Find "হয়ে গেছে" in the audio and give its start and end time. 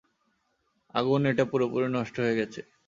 2.23-2.59